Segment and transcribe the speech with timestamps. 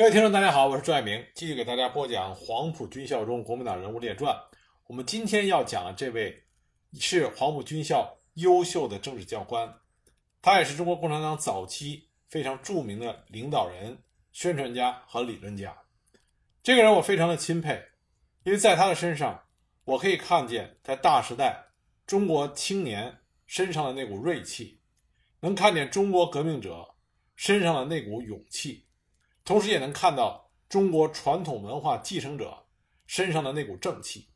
[0.00, 4.34] 各位听众，大家好，我是朱爱明，继续给大家播讲《黄埔军校中国民党人物列传》。
[4.86, 6.42] 我们今天要讲的这位
[6.98, 9.70] 是黄埔军校优秀的政治教官，
[10.40, 13.98] 他也是中国共产党早期非常著名的领导人、
[14.32, 15.76] 宣传家和理论家。
[16.62, 17.78] 这个人我非常的钦佩，
[18.44, 19.38] 因为在他的身上，
[19.84, 21.62] 我可以看见在大时代
[22.06, 23.14] 中国青年
[23.46, 24.80] 身上的那股锐气，
[25.40, 26.88] 能看见中国革命者
[27.36, 28.86] 身上的那股勇气。
[29.50, 32.68] 同时也能看到中国传统文化继承者
[33.08, 34.28] 身上的那股正气。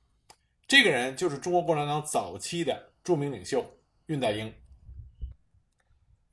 [0.67, 3.65] 这个人就是中国共产党早期的著名领袖
[4.09, 4.53] 恽代英。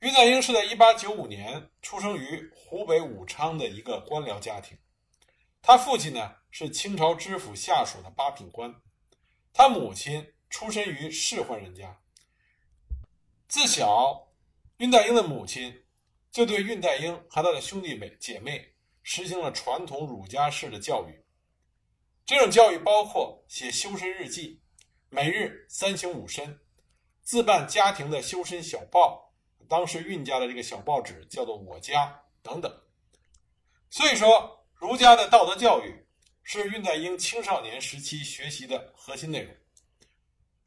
[0.00, 4.76] 恽代英是在1895年出生于湖北武昌的一个官僚家庭，
[5.62, 8.74] 他父亲呢是清朝知府下属的八品官，
[9.52, 12.00] 他母亲出身于仕宦人家。
[13.46, 14.32] 自小，
[14.78, 15.84] 恽代英的母亲
[16.32, 18.70] 就对恽代英和他的兄弟妹姐妹。
[19.02, 21.24] 实行了传统儒家式的教育，
[22.24, 24.62] 这种教育包括写修身日记，
[25.10, 26.60] 每日三省吾身，
[27.22, 29.32] 自办家庭的修身小报，
[29.68, 32.06] 当时运家的这个小报纸叫做《我家》
[32.42, 32.72] 等等。
[33.90, 36.06] 所以说，儒家的道德教育
[36.42, 39.54] 是恽代英青少年时期学习的核心内容，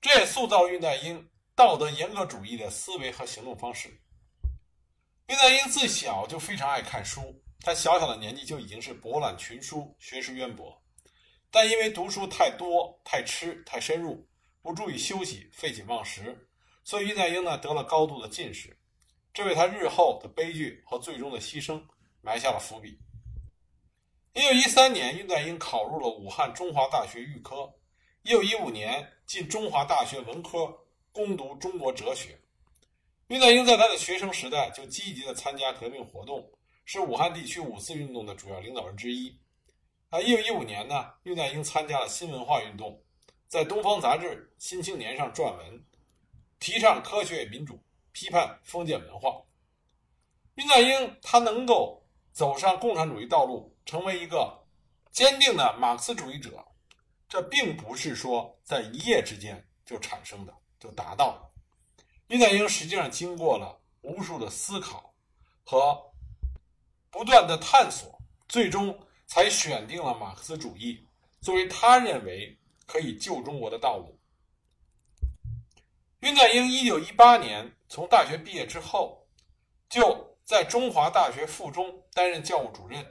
[0.01, 4.01] 这也塑造恽代英道德严格主义的思维和行动方式。
[5.27, 7.41] 恽代英自小就非常爱看书。
[7.65, 10.79] 他小小的年纪就已经是博览群书，学识渊博，
[11.49, 14.23] 但因为读书太多、太吃、太深入，
[14.61, 16.47] 不注意休息，废寝忘食，
[16.83, 18.77] 所以恽代英呢得了高度的近视，
[19.33, 21.81] 这为他日后的悲剧和最终的牺牲
[22.21, 22.99] 埋下了伏笔。
[24.33, 27.73] 一九一三年，恽代英考入了武汉中华大学预科；
[28.21, 30.71] 一九一五年进中华大学文科
[31.11, 32.39] 攻读中国哲学。
[33.27, 36.47] 恽代英在他的学生时代就积极的参加革命活动。
[36.85, 39.35] 是武汉地区五四运动的主要领导人之一。
[40.11, 43.03] 啊，一九一五年呢，恽代英参加了新文化运动，
[43.47, 44.27] 在《东方杂志》
[44.59, 45.83] 《新青年》上撰文，
[46.59, 49.41] 提倡科学民主，批判封建文化。
[50.55, 54.63] 恽代英他能够走上共产主义道路，成为一个
[55.11, 56.63] 坚定的马克思主义者，
[57.27, 61.51] 这并不是说在一夜之间就产生的，就达到了。
[62.29, 65.11] 恽代英实际上经过了无数的思考
[65.63, 66.04] 和。
[67.15, 68.93] 不断的探索，最终
[69.25, 71.01] 才选定了马克思主义
[71.39, 72.53] 作为他认为
[72.85, 74.19] 可以救中国的道路。
[76.19, 79.25] 恽代英一九一八年从大学毕业之后，
[79.87, 83.01] 就在中华大学附中担任教务主任。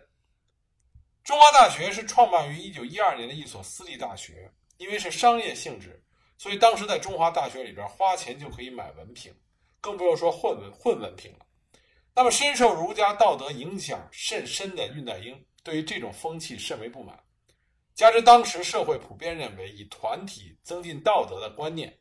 [1.22, 6.04] 中华大学是创办于一九一二年的一所私立大学，因为是商业性质，
[6.36, 9.34] 所以当时在中华大学里边花钱就可以买文凭，
[9.80, 11.46] 更不用说混文混文凭了。
[12.16, 17.18] 那么，深受儒家道德影响甚深的恽代英，对于这种风气甚为不满。
[17.92, 21.98] 加之当时社会普遍认为以团体增进道德的观念，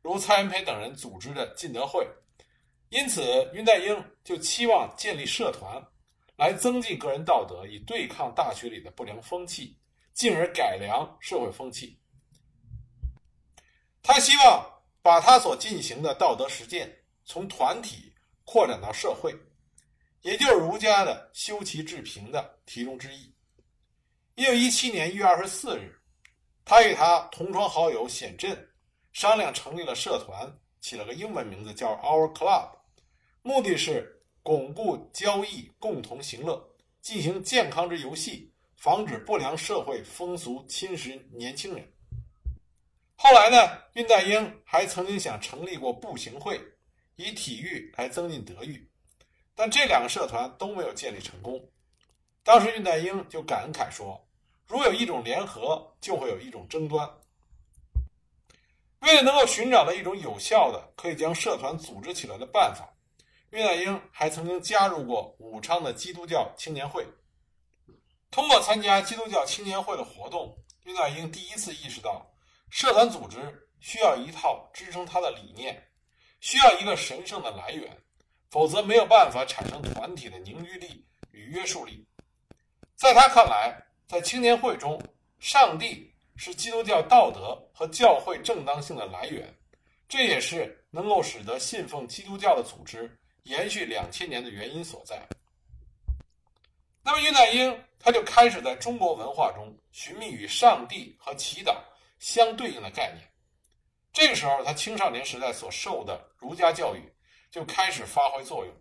[0.00, 2.08] 如蔡元培等人组织的进德会，
[2.88, 3.22] 因此
[3.52, 5.86] 恽代英就期望建立社团，
[6.36, 9.76] 来增进个人道德，以对抗大学里的不良风气，
[10.14, 12.00] 进而改良社会风气。
[14.02, 14.66] 他希望
[15.02, 16.90] 把他所进行的道德实践
[17.26, 18.10] 从团体
[18.46, 19.34] 扩展到社会。
[20.22, 23.32] 也就是儒家的修齐治平的题中之意。
[24.34, 25.98] 一九一七年一月二十四日，
[26.64, 28.68] 他与他同窗好友显振
[29.12, 30.50] 商量成立了社团，
[30.80, 32.70] 起了个英文名字叫 Our Club，
[33.42, 36.62] 目的是巩固交易，共同行乐，
[37.00, 41.92] 进行健康之游戏，防止不良社会风俗侵蚀年轻人。
[43.16, 46.60] 后来呢，恽代英还曾经想成立过步行会，
[47.16, 48.86] 以体育来增进德育。
[49.60, 51.62] 但这两个社团都没有建立成功。
[52.42, 54.18] 当时恽代英就感慨说
[54.66, 57.06] ：“如有一种联合，就会有一种争端。”
[59.00, 62.88] 为了能够寻找到一种有效的可以将社团组织起来的办法，
[63.50, 67.06] 恽代英还曾经加入过武昌的基督教青年会。
[68.30, 70.56] 通过参加基督教青年会的活动，
[70.86, 72.26] 恽代英第一次意识到，
[72.70, 75.86] 社团组织需要一套支撑他的理念，
[76.40, 77.94] 需要一个神圣的来源。
[78.50, 82.04] 否则没有办法产生团体的凝聚力与约束力。
[82.96, 85.00] 在他看来，在青年会中，
[85.38, 89.54] 上帝是基督教道德和教会正当性的来源，
[90.08, 95.24] 这也是能够使得信奉基督教的组织延续两千年的原因所在。
[97.02, 101.76] 那么，恽代英他就开始在中国文化中寻觅与上帝和祈祷
[102.18, 103.26] 相对应的概念。
[104.12, 107.00] 这个时候，他青少年时代所受的儒家教育。
[107.50, 108.74] 就开始发挥作用。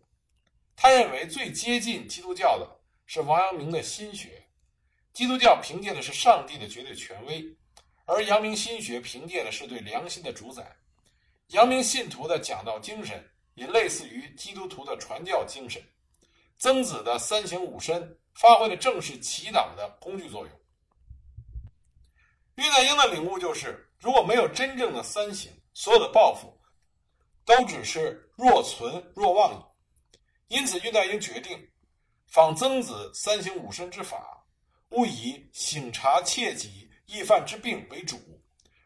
[0.76, 4.48] 他认为最接近基督教的是王阳明的心学，
[5.12, 7.44] 基督教凭借的是上帝的绝对权威，
[8.06, 10.78] 而阳明心学凭借的是对良心的主宰。
[11.48, 15.82] 阳明信徒的讲道精神也类似于基督徒的传教精神。
[16.58, 20.60] 曾子的三省吾身发挥的正是祈祷的工具作用。
[22.56, 26.58] 恽代英的领悟就是，如果没有真正的三省，所有的抱负。
[27.46, 29.54] 都只是若存若忘
[30.48, 31.60] 矣，因此恽代英决定
[32.32, 34.46] 仿曾子三省吾身之法，
[34.92, 38.18] 勿以省察切己易犯之病为主，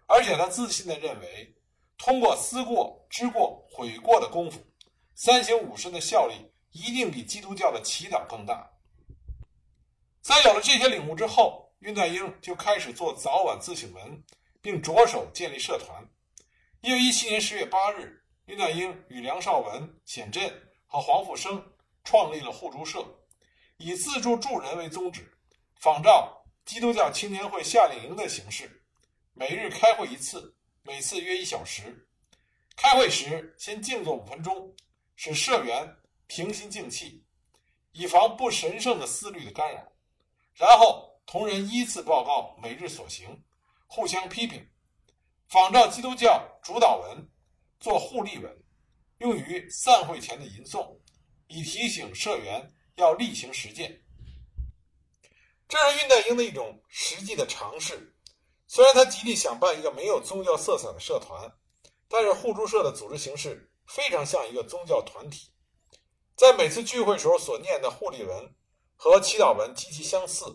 [0.07, 1.55] 而且他自信地认为，
[1.99, 4.59] 通过思过、知过、悔过的功夫，
[5.13, 6.33] 三省吾身的效力
[6.71, 8.67] 一定比基督教的祈祷更大。
[10.23, 14.23] 在有了这些领悟之后，恽代英就开始做早晚自省文，
[14.63, 16.03] 并着手建立社团。
[16.81, 18.22] 一九一七年十月八日。
[18.45, 20.51] 恽代英与梁绍文、显振
[20.85, 21.73] 和黄复生
[22.03, 23.01] 创立了互助社，
[23.77, 25.31] 以自助助人为宗旨，
[25.79, 28.83] 仿照基督教青年会夏令营的形式，
[29.33, 32.05] 每日开会一次，每次约一小时。
[32.75, 34.75] 开会时先静坐五分钟，
[35.15, 35.95] 使社员
[36.27, 37.25] 平心静气，
[37.93, 39.81] 以防不神圣的思虑的干扰。
[40.53, 43.41] 然后同仁依次报告每日所行，
[43.87, 44.67] 互相批评，
[45.47, 47.29] 仿照基督教主导文。
[47.83, 48.63] 做互立文，
[49.17, 50.97] 用于散会前的吟诵，
[51.47, 54.01] 以提醒社员要例行实践。
[55.67, 58.15] 这是恽代英的一种实际的尝试。
[58.67, 61.51] 虽然他极力想办一个没有宗教色彩的社团，
[62.07, 65.51] 但是互助社的组织形式非常像一个宗教团体，
[66.37, 68.55] 在每次聚会时候所念的互立文
[68.95, 70.45] 和祈祷文极其相似，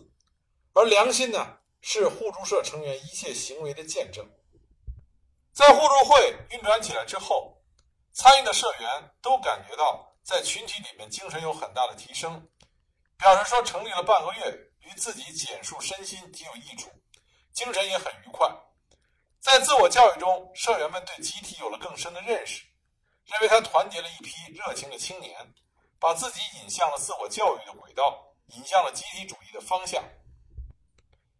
[0.73, 4.27] 而良心呢，是互助社成员一切行为的见证。
[5.53, 7.61] 在互助会运转起来之后，
[8.13, 12.47] 参与的社员都感觉到在群体里面精神有很大的提升，
[13.17, 16.89] 表示说成立了半个月，与自己简述身心极有益处，
[17.53, 18.49] 精神也很愉快。
[19.41, 22.63] 在自我教育中，社员们对集体有了更深的认识，
[23.25, 25.53] 认为他团结了一批热情的青年，
[25.99, 30.03] 把自己引向了自我教育的轨道，引向了集体主义的方向。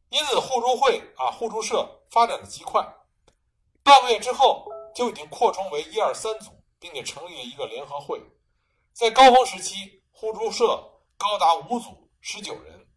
[0.09, 2.83] 因此，互助会啊，互助社发展的极快。
[3.83, 8.21] 半个月之后，就已经扩充为一二三组，并且成立了一个联合会。
[8.93, 10.65] 在高峰时期，互助社
[11.17, 12.87] 高达五组十九人。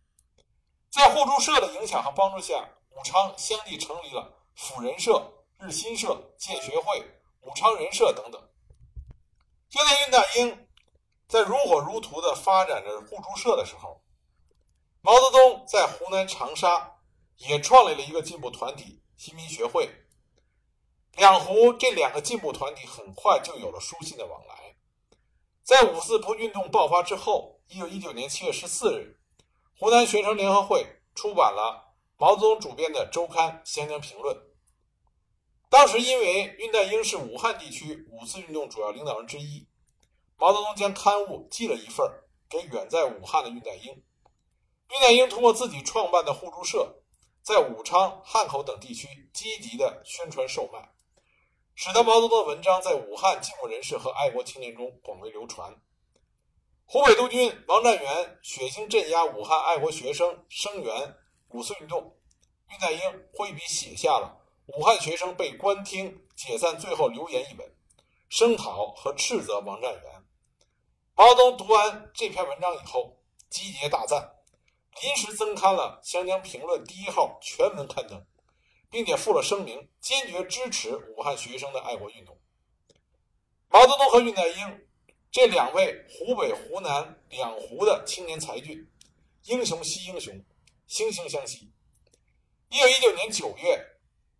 [0.90, 7.00] 在互助社的影响和帮助下，武昌相继成立了辅仁社、日新社、建学会、
[7.40, 8.40] 武昌人社等等。
[9.70, 10.68] 就在恽代英
[11.26, 14.02] 在如火如荼地发展着互助社的时候，
[15.00, 16.98] 毛泽东在湖南长沙
[17.38, 19.88] 也创立了一个进步团体——新民学会。
[21.16, 24.76] 两湖这两个进步团体很快就有了书信的往来。
[25.62, 29.20] 在五四运动爆发之后，一九一九年七月十四日，
[29.78, 34.36] 湖南学生联合会出版了毛泽东主编的周刊《湘江评论》。
[35.68, 39.68] 当时因为恽代英是武汉地区五四运动主要领导人之一，
[40.36, 42.10] 毛泽东将刊物寄了一份
[42.48, 44.02] 给远在武汉的恽代英。
[44.88, 47.02] 恽代英通过自己创办的互助社，
[47.42, 50.92] 在武昌、汉口等地区积极的宣传售卖。
[51.74, 55.74] 使得毛泽东的文章在武汉进步人士和爱国青年中广为流传。
[56.84, 61.16] 湖北督军王占元血腥镇压武汉爱国学生，声援
[61.48, 62.16] 五四运动。
[62.68, 63.00] 恽代英
[63.34, 64.38] 挥笔写下了
[64.76, 67.74] 《武汉学生被关听解散最后留言》一文，
[68.28, 70.24] 声讨和斥责王占元。
[71.14, 73.18] 毛泽东读完这篇文章以后，
[73.50, 74.36] 集结大赞，
[75.02, 78.24] 临时增刊了《湘江评论》第一号全文刊登。
[78.92, 82.38] 并且附了声明，坚决支持武汉学生的爱国运动。
[83.70, 84.86] 毛泽东和恽代英
[85.30, 88.86] 这两位湖北、湖南两湖的青年才俊，
[89.44, 90.34] 英雄惜英雄，
[90.86, 91.72] 惺惺相惜。
[92.68, 93.82] 一九一九年九月，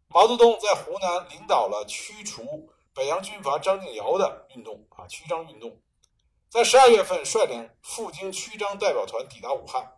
[0.09, 5.81] 毛泽东在湖南领导了驱除北洋军阀张敬尧的运动啊，驱张运动。
[6.51, 9.97] 在十二月份，率领赴京驱张代表团抵达武汉，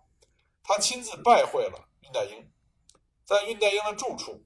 [0.63, 2.49] 他亲自拜会了恽代英。
[3.25, 4.45] 在恽代英的住处，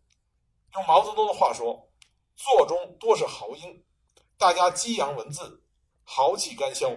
[0.75, 1.91] 用毛泽东的话说
[2.37, 3.85] ：“座中多是豪英，
[4.37, 5.65] 大家激扬文字，
[6.05, 6.97] 豪气干销。”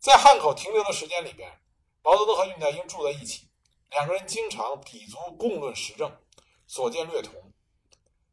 [0.00, 1.60] 在汉口停留的时间里边，
[2.02, 3.48] 毛泽东和恽代英住在一起，
[3.90, 6.20] 两个人经常抵足共论时政，
[6.66, 7.32] 所见略同。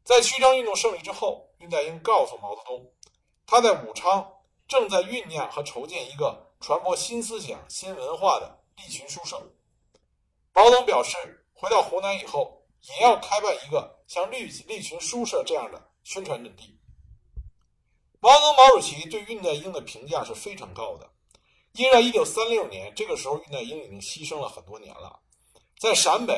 [0.02, 2.92] 在曲张运动胜利之后，恽代英告诉毛泽东，
[3.46, 9.52] 他在武昌正在酝酿和筹建一个传播新思想、新文化的利群书社。
[10.52, 11.42] 毛泽东表示。
[11.64, 16.78] 回到湖南以后，也要开办一个像利利群书社这样的宣传阵地。
[18.20, 21.10] 毛泽东、毛主席对恽代英的评价是非常高的，
[21.72, 25.18] 因为在1936年，这个时候恽代英已经牺牲了很多年了。
[25.78, 26.34] 在陕北，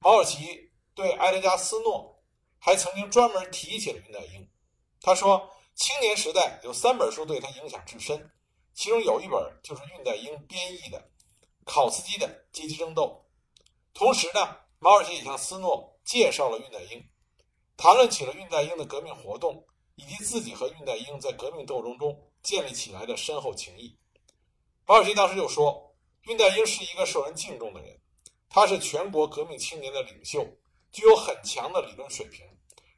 [0.00, 2.20] 毛主席对埃德加·斯诺
[2.58, 4.50] 还曾经专门提起了恽代英。
[5.00, 8.28] 他说，青年时代有三本书对他影响至深，
[8.74, 11.00] 其中有一本就是恽代英编译的
[11.64, 13.24] 考茨基的《阶级争斗》。
[13.94, 17.04] 同时呢，毛主席也向斯诺介绍了恽代英，
[17.76, 23.98] 谈论起了恽代英的革命活动，以及自己和恽代英在革命斗争中建立起来的深厚情谊。
[24.86, 25.94] 毛主席当时就说，
[26.24, 28.00] 恽代英是一个受人敬重的人，
[28.48, 30.44] 他是全国革命青年的领袖，
[30.90, 32.46] 具有很强的理论水平，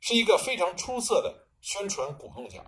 [0.01, 2.65] 是一个非常出色的宣传鼓动家。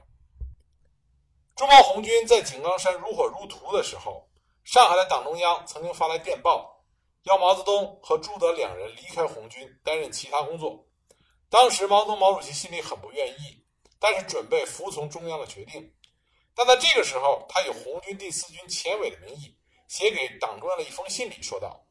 [1.54, 4.28] 中毛红军在井冈山如火如荼的时候，
[4.64, 6.75] 上海的党中央曾经发来电报，
[7.26, 10.86] 要毛泽东和朱德两人离开红军，担任其他工作。
[11.50, 13.64] 当时毛泽东毛主席心里很不愿意，
[13.98, 15.92] 但是准备服从中央的决定。
[16.54, 21.84] 但在这个时候，他以红军第四军前委的名义写给党中央的一封信里说道：“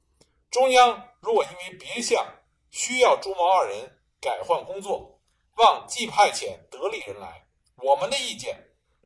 [0.49, 2.25] 中央如果因为别项
[2.71, 5.19] 需要朱毛二人改换工作，
[5.57, 7.45] 望即派遣得力人来。
[7.83, 8.57] 我们的意见，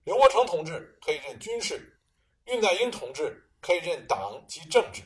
[0.04, 2.00] 刘伯承同志可以任军事，
[2.46, 5.02] 恽代英同志可以任党及政治。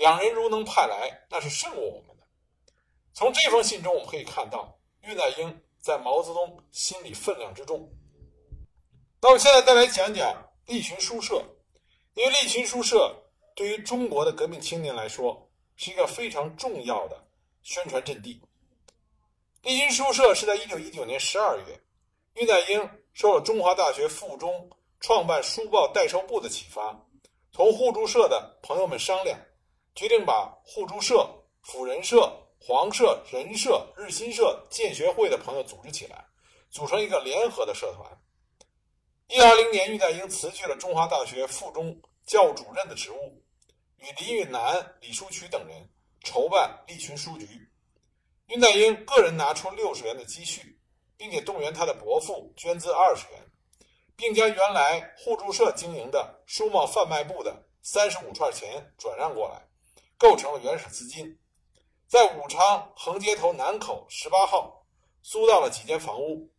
[0.00, 2.26] 两人如能派来，那是胜过我们的。”
[3.12, 7.86] 从这封信中，我们可以看到恽代英在毛泽东心里分量之重。
[9.20, 11.44] 那我们现在再来讲讲利群书社，
[12.14, 13.14] 因为利群书社
[13.54, 17.22] 对于中国的革命青年来说是一个非常重要的
[17.62, 18.40] 宣传阵地。
[19.60, 21.78] 利群书社是在一九一九年十二月，
[22.36, 27.06] 恽代英受了中华大学附中创办书报代售部的启发，
[27.52, 29.38] 同互助社的朋友们商量，
[29.94, 31.28] 决定把互助社、
[31.62, 36.24] 辅仁社、黄社、人社、日新社、建学会的朋友组织起来，
[36.70, 38.06] 组成一个联合的社团。
[39.28, 43.42] 一二零年，恽代英辞去了中华大学附中教务主任的职务，
[43.98, 45.88] 与李允南、李书渠等人
[46.24, 47.46] 筹办利群书局。
[48.48, 50.80] 恽代英个人拿出六十元的积蓄，
[51.16, 53.40] 并且动员他的伯父捐资二十元，
[54.16, 59.64] 并将原来互助社经营的书贸贩卖部的三十五串钱转让过来，
[60.20, 61.38] 构成了原始资金。
[62.06, 64.84] 在武昌横街头南口十八号
[65.22, 66.52] 租到了几间房屋，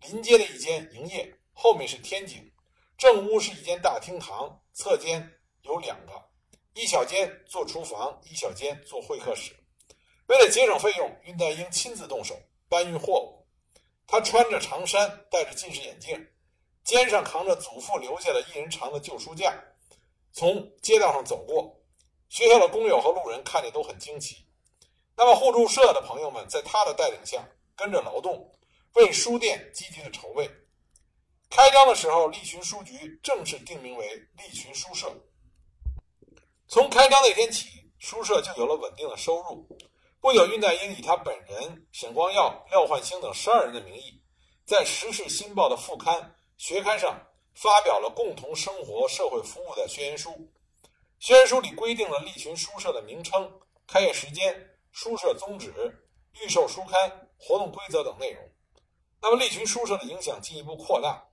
[0.00, 1.32] 临街的一间营业。
[1.52, 2.52] 后面是天井，
[2.98, 5.30] 正屋是一间大厅堂，侧间
[5.62, 6.12] 有两个，
[6.74, 9.54] 一小间做厨房，一小间做会客室。
[10.26, 12.34] 为了节省费用，恽代英亲自动手
[12.68, 13.46] 搬运货物。
[14.08, 16.28] 他穿着长衫，戴着近视眼镜，
[16.82, 19.54] 肩上扛着祖父留下的一人长的旧书架，
[20.32, 21.80] 从街道上走过。
[22.34, 24.44] 学校的工友和路人看见都很惊奇。
[25.16, 28.52] 那么互助社的朋友们在他的带领下跟着劳动，
[28.94, 30.50] 为书店积极的筹备。
[31.48, 35.14] 开张的时候，利群书局正式定名为利群书社。
[36.66, 37.68] 从开张那天起，
[38.00, 39.64] 书社就有了稳定的收入。
[40.20, 44.20] 不久，恽代英以他本人、沈光耀、廖焕星等十二人的名义，
[44.66, 47.16] 在《时事新报》的副刊、学刊上
[47.54, 50.50] 发表了“共同生活、社会服务”的宣言书。
[51.24, 53.50] 宣言书里规定了利群书社的名称、
[53.86, 55.72] 开业时间、书社宗旨、
[56.42, 58.44] 预售书刊、活动规则等内容。
[59.22, 61.26] 那么，利群书社的影响进一步扩大。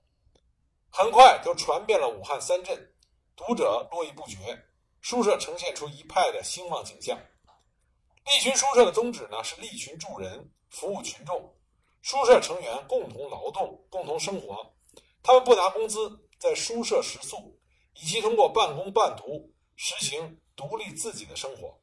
[0.88, 2.94] 很快就传遍了武汉三镇，
[3.36, 4.64] 读者络绎不绝，
[5.02, 7.18] 书社呈现出一派的兴旺景象。
[8.24, 11.54] 利群书社的宗旨呢是利群助人，服务群众。
[12.00, 14.72] 书社成员共同劳动，共同生活，
[15.22, 17.60] 他们不拿工资，在书社食宿，
[18.00, 21.78] 以及通过半工半读实行独立自己的生活。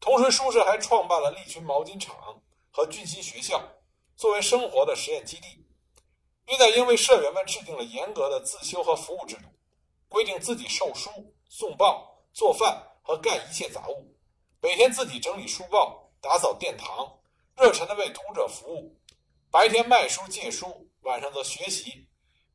[0.00, 3.60] 同时，书社还创办了利群毛巾厂和俊新学校，
[4.16, 5.66] 作为生活的实验基地。
[6.46, 9.42] 恽代英为社员们制定了严格的自修和服务制度，
[10.08, 11.10] 规定自己售书、
[11.48, 14.16] 送报、做饭和干一切杂物，
[14.62, 17.18] 每天自己整理书报、打扫殿堂，
[17.56, 18.96] 热忱地为读者服务。
[19.50, 22.06] 白天卖书借书，晚上则学习。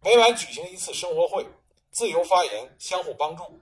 [0.02, 1.46] 每晚举行一次生活会，
[1.92, 3.62] 自由发言，相互帮助。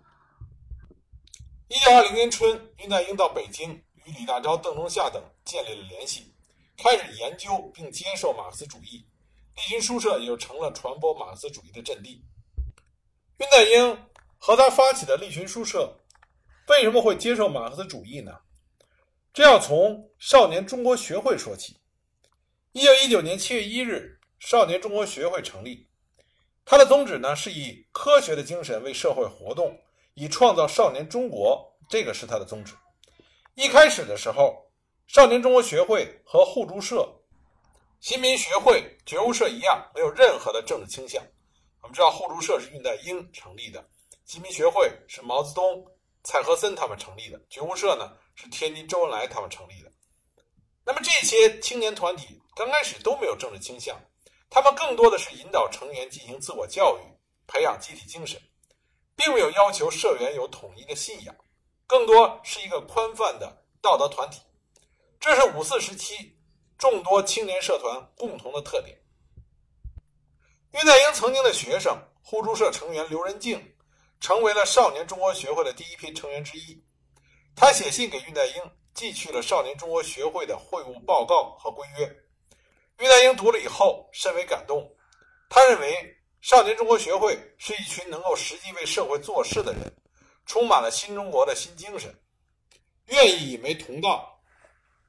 [1.72, 3.72] 一九二零年春，恽代英到北京，
[4.04, 6.36] 与李大钊、邓中夏等建立了联系，
[6.76, 9.08] 开始研究并接受马克思主义。
[9.56, 12.26] 利群书社也就成了传播马克思主义的阵地。
[13.38, 14.06] 恽代英
[14.38, 15.98] 和他发起的利群书社
[16.68, 18.38] 为什么会接受马克思主义呢？
[19.34, 21.78] 这要从少年中国学会说起。
[22.74, 25.88] 一九一九年七月一日，少年中国学会成立，
[26.66, 29.80] 它的宗旨呢是以科学的精神为社会活动，
[30.22, 32.76] 以创造少年中国，这个是它的宗旨。
[33.56, 34.56] 一开始的时候，
[35.08, 37.12] 少年中国学会和互助社。
[38.02, 41.24] 新民学会、觉悟社一样，没有任何的政治倾向。
[41.82, 43.84] 我们知道互助社是恽代英成立的，
[44.26, 45.84] 新民学会是毛泽东、
[46.24, 49.92] 蔡和森他们成立的，觉悟社呢是天津周恩来他们成立的。
[50.86, 54.00] 那么这些青年团体刚开始都没有政治倾向，
[54.52, 57.02] 他们更多的是引导成员进行自我教育，
[57.48, 58.40] 培养集体精神，
[59.16, 61.36] 并没有要求社员有统一的信仰，
[61.88, 64.42] 更多是一个宽泛的道德团体。
[65.20, 66.40] 这是五四时期
[66.78, 68.98] 众多青年社团共同的特点。
[70.72, 73.76] 恽代英曾经的学生互助社成员刘仁静，
[74.20, 76.84] 成为了少年中国学会的第一批成员之一。
[77.56, 78.56] 他写信给恽代英，
[78.94, 82.08] 寄去了少年中国学会的会务报告和规约。
[82.98, 84.96] 恽代英读了以后甚为感动，
[85.50, 89.94] 他认为少年中国学会是一群能够实际为社会做事的人，
[90.46, 92.14] 充满了新中国的新精神，
[93.08, 94.42] 愿意与为同道。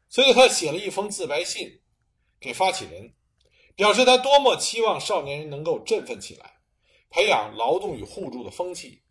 [0.09, 1.81] 所以他写了一封自白信
[2.39, 3.15] 给发起人。
[3.75, 6.61] 表示他多么期望少年人能够振奋起来，
[7.09, 9.03] 培养劳动与互助的风气，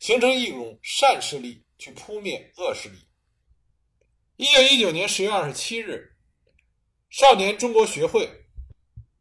[0.00, 2.98] 形成一种善势力去扑灭恶势力。
[4.36, 6.16] 一九一九年十月二十七日，
[7.08, 8.28] 少年中国学会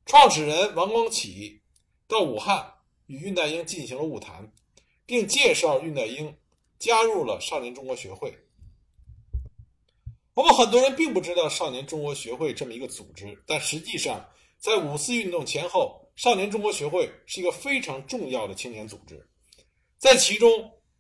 [0.08, 1.59] 创始人王光启
[2.10, 2.74] 到武汉
[3.06, 4.51] 与恽代英进行了晤谈，
[5.06, 6.36] 并介绍恽代英
[6.78, 8.38] 加入了少年中国学会。
[10.34, 14.30] 我们很多人并不知道少年中国学会这么一个组织，但实际上。
[14.58, 19.25] 在五四运动前后，少年中国学会是一个非常重要的青年组织。
[19.98, 20.50] 在其中，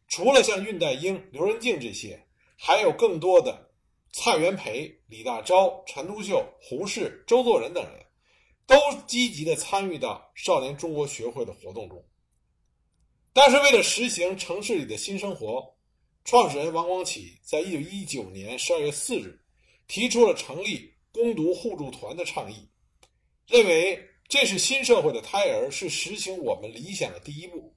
[0.07, 2.25] 除了像恽代英、刘仁静这些，
[2.55, 3.69] 还有更多的
[4.13, 8.05] 蔡元培、李大钊、陈独秀、胡适、周作人等人，
[8.69, 8.75] 都
[9.07, 12.05] 积极地参与到少年中国学会的活动中。
[13.33, 15.75] 但是，为了实行城市里的新生活，
[16.23, 19.39] 创始人王光启在一九一九年十二月四日
[19.87, 22.69] 提出了成立攻读互助团的倡议。
[23.47, 27.75] 认为这是新社会的胎儿，是实行我们理想的第一步。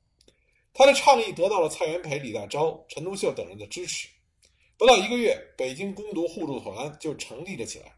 [0.74, 4.08] 他的倡议得到了蔡元培、李大钊、陈独秀等人的支持。
[4.76, 7.96] 不到一个月，北京攻读互助团就成立了起来。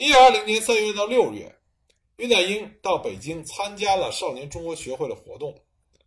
[0.00, 1.54] 一九二零年三月到六月，
[2.16, 5.54] 恽代英到北京参加了少年中国学会的活动。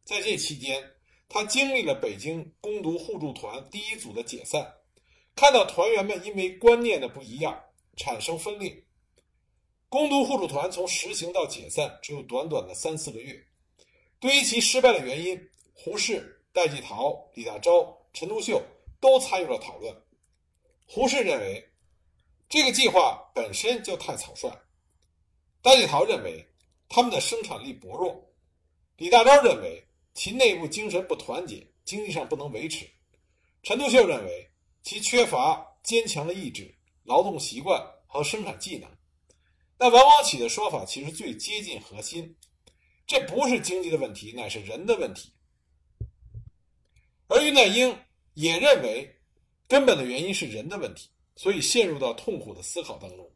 [0.04, 0.84] 在这期间，
[1.30, 4.68] 他经历了北京攻读互助团第一组的解散，
[5.36, 7.56] 看到团员们因为观念的不一样
[7.96, 8.84] 产生分裂。
[9.90, 13.40] 攻读互助团从实行到解散只有短短的三四个月。
[14.20, 15.40] 对于其失败的原因，
[15.72, 18.60] 胡适、戴季陶、李大钊、陈独秀
[19.00, 19.96] 都参与了讨论。
[20.88, 21.64] 胡适认为，
[22.50, 24.50] 这个计划本身就太草率；
[25.62, 26.46] 戴季陶认为，
[26.88, 28.14] 他们的生产力薄弱；
[28.98, 32.86] 李大钊认为，其内部精神不团结，经济上不能维持；
[33.64, 34.52] 陈独秀认为，
[34.84, 38.90] 其缺乏坚强的意志、劳动习惯和生产技能。
[39.80, 42.38] 那王光启的说法其实最接近核心，
[43.08, 45.34] 这不是经济的问题，乃是人的问题。
[47.28, 47.98] 而恽代英
[48.36, 49.20] 也认为，
[49.68, 53.32] 根本的原因是人的问题，所以陷入到痛苦的思考当中。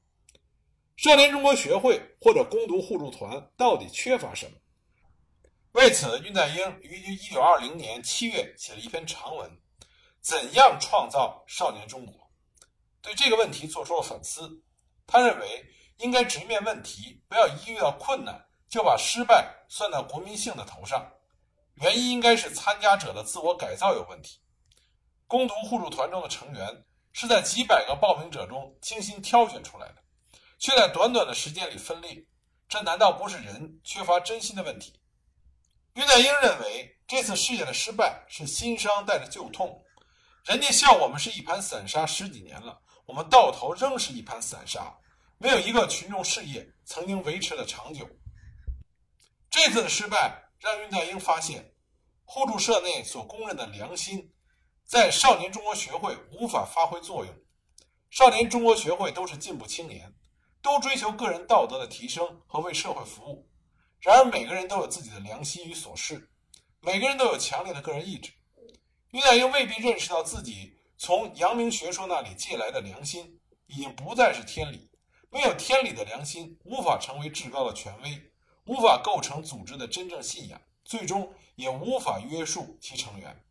[0.95, 4.57] 少年中国学会或者攻读互助团到底缺乏什么？
[5.73, 9.49] 为此，恽代英于一九二零年七月写了一篇长文，
[10.21, 12.13] 《怎样创造少年中国》，
[13.01, 14.62] 对这个问题做出了反思。
[15.05, 15.73] 他认为。
[15.99, 21.12] 应该直面问题，不要一遇到困难就把失败算到国民性的头上。
[21.81, 24.38] 原因应该是参加者的自我改造有问题。
[25.25, 26.86] 攻读互助团中的成员
[27.19, 29.95] 是在几百个报名者中精心挑选出来的，
[30.60, 32.23] 却在短短的时间里分裂，
[32.69, 34.93] 这难道不是人缺乏真心的问题？
[35.95, 39.84] 恽代英认为，这次事业的失败是新伤带着旧痛。
[40.45, 44.95] 人家笑我们是一盘散沙十几年了，我们到头仍是一盘散沙。
[45.39, 48.08] 没有一个群众事业曾经维持的长久。
[49.49, 51.73] 这次的失败让恽代英发现，
[52.25, 54.32] 互助社内所公认的良心，
[54.88, 57.36] 在少年中国学会无法发挥作用。
[58.10, 60.13] 少年中国学会都是进步青年，
[60.62, 63.50] 都追求个人道德的提升和为社会服务。
[64.00, 66.30] 然而，每个人都有自己的良心与所事，
[66.80, 68.32] 每个人都有强烈的个人意志。
[69.12, 74.89] 恽代英未必认识到自己从阳明学说那里借来的良心，已经不再是天理。
[75.30, 78.32] 没有天理的良心，无法成为至高的权威，
[78.67, 83.43] 无法构成组织的真正信仰，最终也无法约束其成员。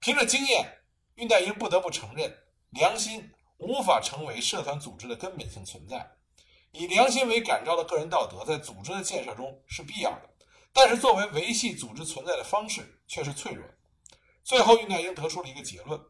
[0.00, 0.78] 凭着经验，
[1.16, 2.34] 恽代英不得不承认，
[2.70, 6.10] 良心无法成为社团组织的根本性存在。
[6.72, 10.30] 以良心为感召的个人道德，在组织的建设中是必要的，
[10.72, 13.74] 但是作为维系组织存在的方式却是脆弱的。
[14.42, 16.00] 最后，恽代英得出了一个结论，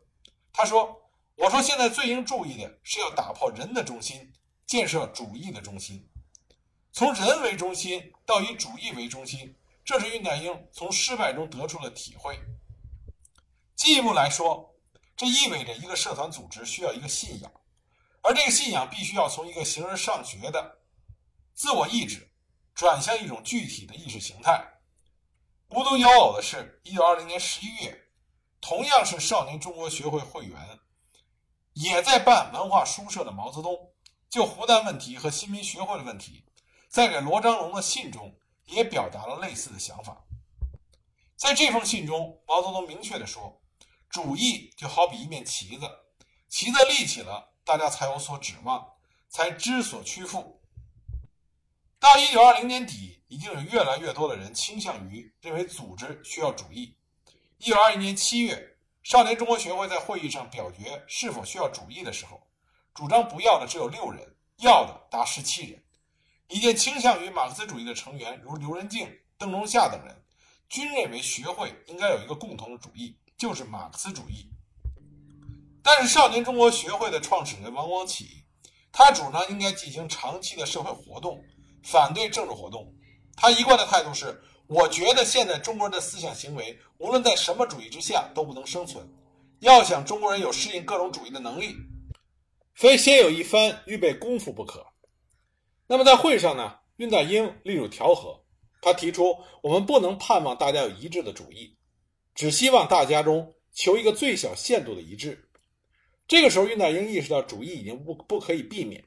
[0.52, 4.32] 他说：“我说，现在最应注意的是要打破人的中心。”
[4.66, 6.08] 建设主义的中心，
[6.92, 12.38] 从人为中心到以主义为中心，这是恽代英从失败中得出的体会。
[13.80, 14.74] 进一步来说，
[15.16, 17.50] 这意味着一个社团组织需要一个信仰，
[18.20, 20.82] 而这个信仰必须要从一个形而上学的
[21.54, 22.30] 自我意志，
[22.74, 24.62] 转向一种具体的意识形态。
[25.70, 27.98] 无独有偶的是，一九二零年十一月，
[28.60, 30.78] 同样是少年中国学会会员，
[31.72, 33.94] 也在办文化书社的毛泽东，
[34.28, 36.44] 就湖南问题和新民学会的问题，
[36.90, 40.22] 在给罗章龙的信中也表达了类似的想法。
[41.34, 43.58] 在这封信中，毛泽东明确地说
[44.10, 45.88] ：“主义就好比一面旗子，
[46.48, 48.92] 旗子立起了，大家才有所指望，
[49.28, 50.60] 才知所屈服。”
[51.98, 53.16] 到一九二零年底。
[53.30, 56.96] 已经有越来越多的人倾向于认为组织需要主义。
[57.58, 62.42] 一九二一年七月，少年中国学会在会议上表决是否需要主义的时候，
[62.92, 65.80] 主张不要的只有六人，要的达十七人。
[66.48, 70.24] 已经倾向于马克思主义的成员如刘仁静、邓中夏等人，
[70.68, 74.46] 均认为学会应该有一个共同的主义，就是马克思主义。
[75.82, 78.44] 但是，少年中国学会的创始人王光启，
[78.92, 81.42] 他主张应该进行长期的社会活动，
[81.82, 82.94] 反对政治活动。
[83.34, 89.08] 他一贯的态度是：我觉得现在中国人的思想行为，无论在什么主义之下都不能生存。
[89.60, 91.74] 要想中国人有适应各种主义的能力，
[92.74, 94.86] 非先有一番预备功夫不可。
[95.86, 98.44] 那么在会上呢，恽代英力主调和，
[98.82, 101.74] 他提出：我们不能盼望大家有一致的主义，
[102.34, 105.48] 只希望大家中求一个最小限度的一致。
[106.26, 109.04] 这个时候，恽代英意识到主义已经不不可以避免，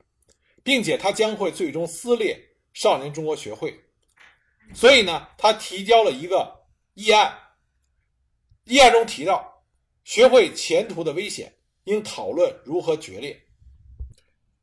[0.63, 2.37] 并且他将会最终撕裂
[2.73, 3.73] 少年中国学会。
[4.73, 7.33] 所以呢，他提交了一个议案。
[8.65, 9.63] 议案中提到，
[10.03, 11.53] 学会前途的危险，
[11.85, 13.41] 应讨论如何决裂。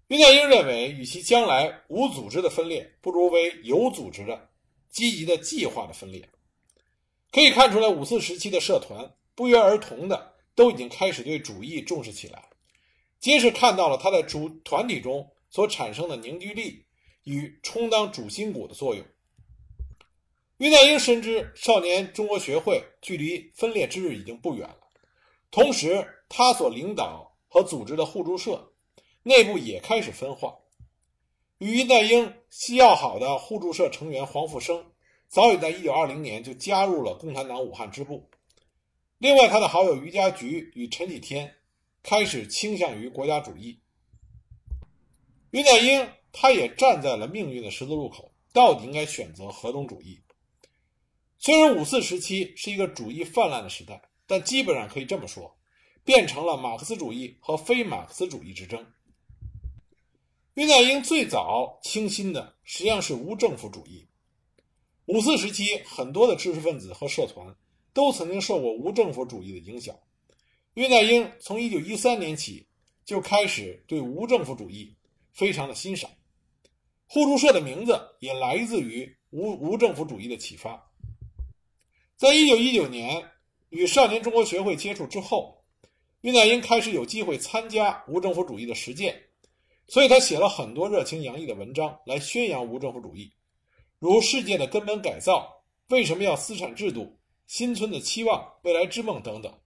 [0.08, 4.50] 恽代英认为，与其将来无组织的分裂，不如为有组织的、
[4.90, 6.28] 积极的计划的分裂。
[7.32, 12.42] 可以看出来，五四时期的社团不约而同的都已经开始对主义重视起来，
[13.20, 16.84] 皆是看到了他在主团体中所产生的凝聚力
[17.24, 19.04] 与充当主心骨的作用。
[20.58, 24.76] 恽代英深知少年中国学会距离分裂之日已经不远了，
[25.50, 28.72] 同时他所领导和组织的互助社
[29.22, 30.58] 内部也开始分化。
[31.58, 34.89] 与恽代英西要好的互助社成员黄复生，
[35.30, 38.28] 早已在1920年就加入了共产党武汉支部。
[39.18, 41.54] 另外，他的好友余家菊与陈启天
[42.02, 43.78] 开始倾向于国家主义。
[45.52, 50.20] 恽代英他也站在了命运的十字路口，到底应该选择何种主义？
[51.38, 55.56] 虽然五四时期是一个主义泛滥的时代，但基本上可以这么说，
[56.04, 58.84] 变成了马克思主义和非马克思主义之争。
[60.56, 64.08] 恽代英最早倾心的实际上是无政府主义。
[65.10, 67.52] 五四时期，很多的知识分子和社团
[67.92, 69.92] 都曾经受过无政府主义的影响。
[70.76, 72.64] 恽代英从一九一三年起
[73.04, 74.94] 就开始对无政府主义
[75.32, 76.08] 非常的欣赏。
[77.08, 80.80] 互助社的名字也来自于无无政府主义的启发。
[82.16, 83.20] 在一九一九年
[83.70, 85.60] 与少年中国学会接触之后，
[86.22, 89.20] 恽代英开始有机会参加无政府主义的实践，
[89.88, 93.32] 所以他写了很多热情洋溢的文章来宣扬无政府主义，
[94.00, 95.62] 如《世界的根本改造》
[95.94, 97.00] 《为什么要私产制度》
[97.46, 99.60] 《新村的期望》《未来之梦》等等。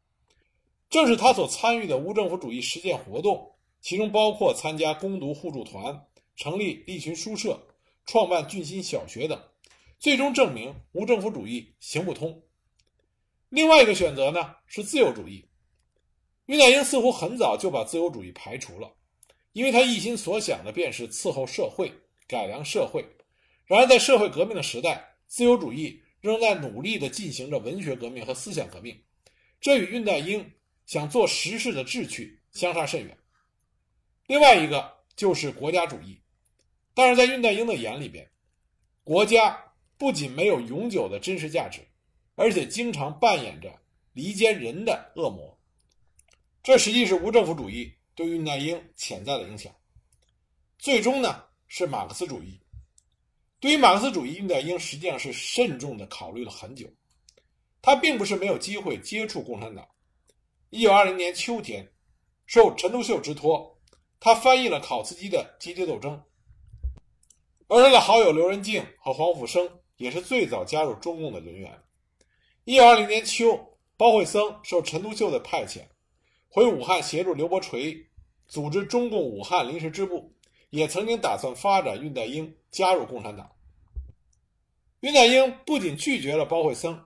[0.90, 7.64] 正是他所参与的无政府主义实践活动，其中包括参加攻读互助团、成立立群书社、
[8.06, 9.40] 创办俊心小学等。
[10.00, 12.42] 最终证明无政府主义行不通。
[13.50, 15.48] 另外一个选择呢是自由主义。
[16.48, 18.92] 恽代英似乎很早就把自由主义排除了，
[19.52, 21.92] 因为他一心所想的便是伺候社会、
[22.26, 23.06] 改良社会。
[23.66, 29.02] 然而，在社会革命的时代，自由主义仍在努力地进行着文学革命和思想革命，
[29.60, 30.52] 这与恽代英
[30.86, 33.16] 想做实事的志趣相差甚远。
[34.26, 36.20] 另外一个就是国家主义，
[36.94, 38.30] 但是在恽代英的眼里边，
[39.02, 39.60] 国家。
[39.96, 41.80] 不仅没有永久的真实价值，
[42.34, 43.72] 而且经常扮演着
[44.12, 45.56] 离间人的恶魔。
[46.64, 49.72] 这实际是无政府主义对恽代英潜在的影响。
[50.78, 52.60] 最终呢，是马克思主义。
[53.64, 56.86] 对于马克思主义，恽代英实际上是慎重的考虑了很久。
[57.80, 59.88] 他并不是没有机会接触共产党。
[60.68, 61.90] 一九二零年秋天，
[62.44, 63.74] 受陈独秀之托，
[64.20, 66.12] 他翻译了考茨基的《阶级斗争》，
[67.68, 69.66] 而他的好友刘仁静和黄甫生。
[69.96, 71.72] 也是最早加入中共的人员。
[72.64, 73.58] 一九二零年秋，
[73.96, 75.80] 包惠僧受陈独秀的派遣，
[76.48, 77.96] 回武汉协助刘伯垂
[78.46, 80.30] 组织中共武汉临时支部，
[80.68, 83.50] 也曾经打算发展恽代英加入共产党。
[85.04, 86.98] 恽代英不仅拒绝了包惠僧，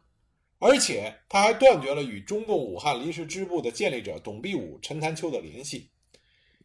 [0.60, 5.90] 而且他还断绝了与中共武汉临时支部的建立者董必武、陈潭秋的联系，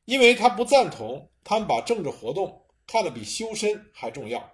[0.05, 4.47] 因为他不赞同他们把政治活动看得比修身还重要。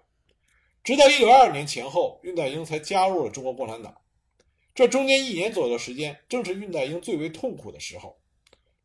[0.82, 3.94] 直到1922年前后，恽代英才加入了中国共产党。
[4.74, 8.18] 这中间一年左右的时间，正是恽代英最为痛苦的时候。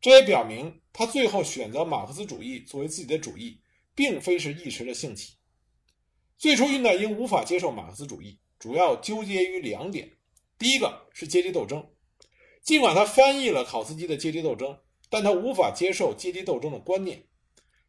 [0.01, 3.61] 这也表明，他最后选择马克思主义作为自己的主义，
[3.95, 5.34] 并非是一时的兴起。
[6.37, 10.11] 最初，恽代英无法接受马克思主义，主要纠结于两点：
[10.57, 11.85] 第一个是阶级斗争。
[12.61, 14.69] 尽管他翻译了考茨基的《阶级斗争》，
[15.09, 17.23] 但他无法接受阶级斗争的观念。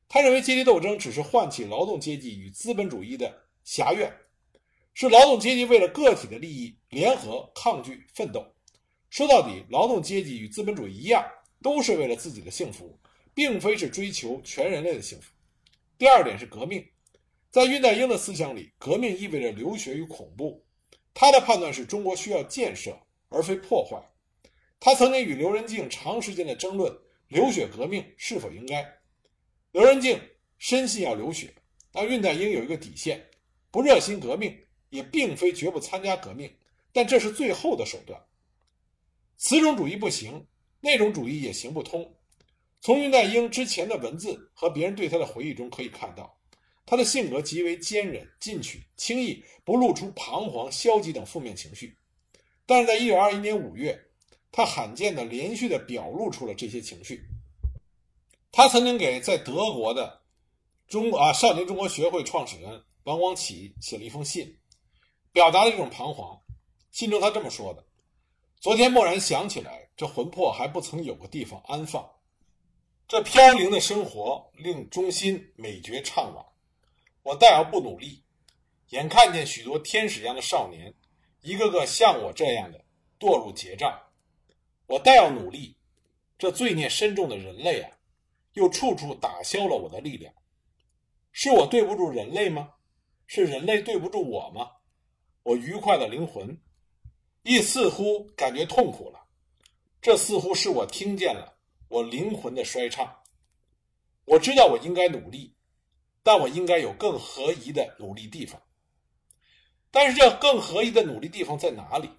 [0.09, 4.13] 他认为阶级斗争只是唤起劳动阶级与资本主义的狭怨。
[4.95, 8.47] 是劳动阶级为了个体的利益联合抗拒奋斗。
[9.11, 11.23] 说到底，劳动阶级与资本主义一样，
[11.63, 12.99] 都是为了自己的幸福，
[13.35, 15.33] 并非是追求全人类的幸福。
[15.99, 16.87] 第二点是革命，
[17.57, 20.63] 在恽代英的思想里，革命意味着流血与恐怖。
[21.15, 22.95] 他的判断是中国需要建设，
[23.31, 23.97] 而非破坏。
[24.79, 26.95] 他曾经与刘仁静长时间的争论
[27.29, 28.87] 流血革命是否应该。
[29.73, 30.21] 刘仁静
[30.59, 31.51] 深信要流血，
[31.91, 33.27] 但恽代英有一个底线：
[33.71, 34.55] 不热心革命。
[34.91, 36.55] 也并非绝不参加革命，
[36.93, 38.23] 但这是最后的手段。
[39.39, 40.47] 此种主义不行，
[40.81, 42.15] 那种主义也行不通。
[42.83, 46.39] 从恽代英之前的文字和别人对他的回忆中可以看到，
[46.87, 51.99] 他的性格极为坚韧进取，轻易不露出彷徨、消极等负面情绪。
[52.65, 54.01] 但是在1921年5月，
[54.51, 57.23] 他罕见的连续的表露出了这些情绪。
[58.53, 60.23] 他曾经给在德国的
[60.89, 64.57] 中啊少年中国学会创始人王光启写了一封信。
[65.33, 66.41] 表达了这种彷徨。
[66.93, 67.85] 信中他这么说的
[68.59, 72.09] ：“昨天蓦然想起来，这魂魄还不曾有个地方安放。
[73.07, 76.43] 这飘零的生活令中心美觉怅惘。
[77.27, 78.23] 我但要不努力，
[78.91, 80.95] 眼看见许多天使一样的少年，
[81.41, 82.85] 一个个像我这样的
[83.19, 84.01] 堕入劫障。
[84.87, 85.77] 我但要努力，
[86.39, 87.91] 这罪孽深重的人类啊，
[88.53, 90.33] 又处处打消了我的力量。
[91.33, 92.75] 是我对不住人类吗？
[93.27, 94.71] 是人类对不住我吗？”
[95.43, 96.57] 我愉快的灵魂，
[97.43, 99.27] 亦似乎感觉痛苦了。
[100.01, 101.59] 这似乎是我听见了
[101.89, 103.21] 我灵魂的衰唱。
[104.27, 105.56] 我知道我应该努力，
[106.27, 108.61] 但我应该有更合宜的努力地方。
[109.93, 112.11] 但是这更合宜的努力地方在哪里？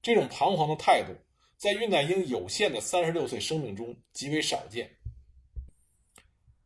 [0.00, 1.14] 这种彷徨的态度，
[1.58, 4.90] 在恽代英有限的三十六岁生命中极为少见。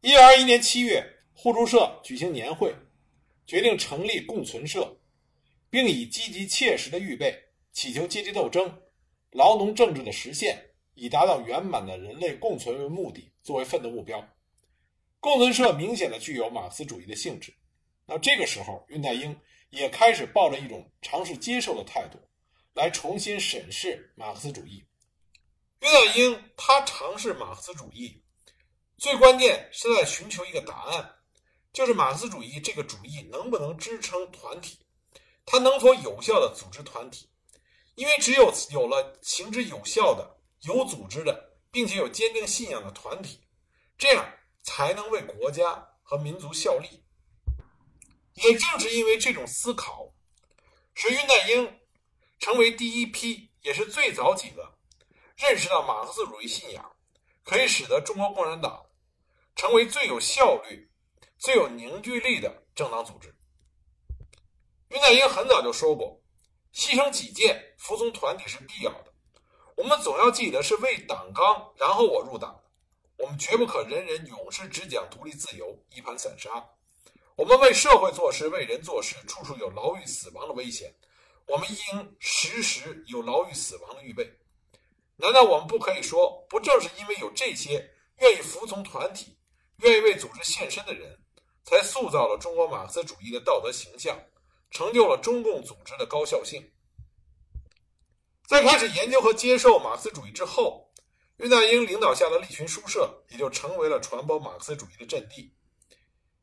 [0.02, 2.72] 一九二一年七月，互助社举行年会，
[3.44, 4.96] 决定成立共存社。
[5.70, 7.36] 并以积极切实的预备，
[7.72, 8.72] 祈求阶级斗争、
[9.32, 10.56] 劳农政治的实现，
[10.94, 14.24] 以达到圆满的人类共存为目的，作为奋斗目标。
[15.20, 17.54] 共存社明显的具有马克思主义的性质。
[18.06, 19.38] 那这个时候，恽代英
[19.70, 22.18] 也开始抱着一种尝试接受的态度，
[22.74, 24.84] 来重新审视马克思主义。
[25.80, 28.22] 恽代英他尝试马克思主义，
[28.96, 31.16] 最关键是在寻求一个答案，
[31.72, 34.78] 就是马克思主义这个主义能不能支撑团体。
[35.44, 37.28] 它能否有效的组织团体？
[37.94, 43.40] 因为只有有了行之有效的、有组织的，并且有坚定信仰的团体，
[43.96, 44.32] 这样
[44.68, 47.02] 才能为国家和民族效力。
[48.34, 50.12] 也正是因为这种思考，
[50.92, 51.80] 使恽代英
[52.38, 54.74] 成为第一批，也是最早几个
[55.36, 56.92] 认识到马克思主义信仰
[57.42, 58.84] 可以使得中国共产党
[59.56, 60.90] 成为最有效率、
[61.38, 63.34] 最有凝聚力的政党组织。
[64.90, 66.20] 恽代英很早就说过
[66.74, 69.14] ：“牺牲己见，服从团体是必要的。
[69.78, 72.62] 我们总要记得，是为党纲，然后我入党。
[73.18, 76.64] 我们绝不可人人永世只讲独立自由，一盘散沙。
[77.36, 80.94] 我们为社会做事，为人做事，处处有牢狱死亡的危险。
[81.46, 84.28] 我们应时时有牢狱死亡的预备。
[85.16, 89.36] 难道我们不可以说，不正是因为有这些愿意服从团体、
[89.78, 91.18] 愿意为组织献身的人，
[91.64, 94.16] 才塑造了中国马克思主义的道德形象？”
[94.70, 96.70] 成就了中共组织的高效性。
[98.46, 100.87] 在开始研究和接受马克思主义之后，
[101.38, 105.54] 恽代英领导下的利群书社也就成为了传播马克思主义的阵地。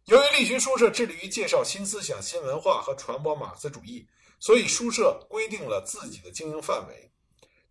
[0.06, 4.08] 由于利群书社致力于介绍新思想、新文化和传播马克思主义，
[4.40, 7.12] 所以书社规定了自己的经营范围：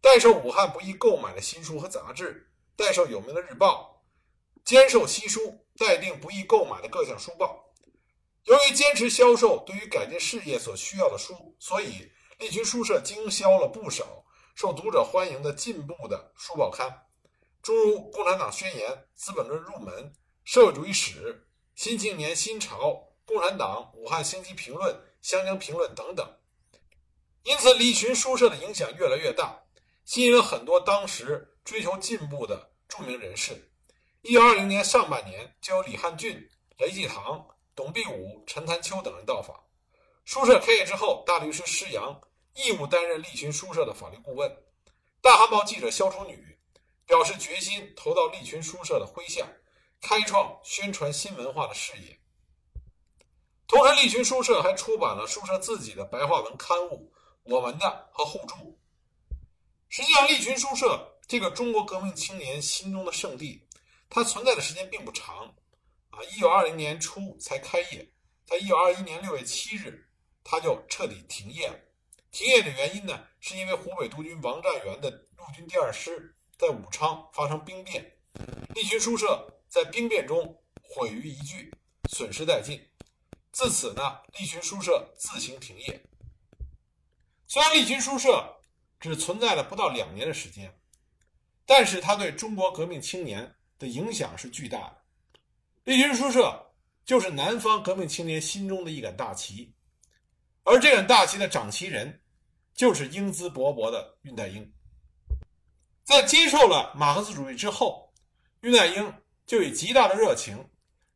[0.03, 4.05] 代售武汉不易购买的新书和杂志，代售有名的日报，
[4.63, 7.73] 兼售西书，代订不易购买的各项书报。
[8.43, 12.07] 由于坚持销售对于改进事业所需要的书，所以
[12.39, 14.23] 利群书社经销了不少
[14.55, 17.04] 受读者欢迎的进步的书报刊，
[17.65, 19.95] 诸如《共产党宣言》《资本论入门》
[20.45, 21.33] 《社会主义史》
[21.75, 22.91] 《新青年新潮》
[23.25, 26.31] 《共产党武汉星期评论》《湘江评论等等。
[27.43, 29.59] 因此，利群书社的影响越来越大，
[30.05, 33.73] 吸引了很多当时追求进步的著名人士。
[34.21, 36.47] 一九二零年上半年，就有李汉俊、
[36.77, 39.59] 雷继堂、董必武、陈潭秋等人到访。
[40.27, 42.21] 书社开业之后，大律师施洋
[42.57, 44.55] 义务担任利群书社的法律顾问。
[45.23, 46.54] 大汉报记者肖楚女
[47.07, 49.47] 表示决心投到利群书社的麾下，
[50.01, 52.19] 开创宣传新文化的事业。
[53.67, 57.13] 同时，利群书社还出版了书社自己的白话文刊物。
[57.45, 58.81] 我们的和互助。
[59.91, 63.69] 实际上，利群书社这个中国革命青年心中的圣地，
[64.09, 65.55] 它存在的时间并不长，
[66.09, 68.11] 啊，一九二零年初才开业，
[68.47, 70.09] 在一九二一年六月七日，
[70.43, 71.79] 它就彻底停业了。
[72.31, 78.05] 停业的原因呢，是因为湖北督军王占元的陆军第二师在武昌发生兵变，
[78.75, 81.71] 利群书社在兵变中毁于一炬，
[82.11, 82.81] 损失殆尽。
[83.53, 86.01] 自此呢，利群书社自行停业。
[87.47, 88.45] 虽然利群书社
[88.99, 90.73] 只存在了不到两年的时间，
[91.67, 95.03] 但是它对中国革命青年的影响是巨大的。
[95.85, 99.73] 利群书社就是南方革命青年心中的一杆大旗，
[100.65, 102.23] 而这杆大旗的掌旗人
[102.75, 104.73] 就是英姿勃勃的恽代英。
[106.05, 108.13] 在接受了马克思主义之后，
[108.63, 109.15] 恽代英
[109.47, 110.57] 就以极大的热情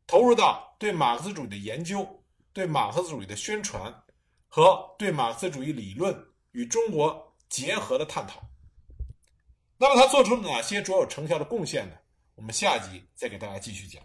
[0.05, 4.03] 投入到对马克思主义的研究、对马克思主义的宣传
[4.47, 6.25] 和对马克思主义理论。
[6.53, 8.41] 与中国结合的探讨。
[9.77, 11.95] 那么他做出了哪些卓有成效的贡献呢？
[12.33, 14.01] 我们下集再给大家继续讲。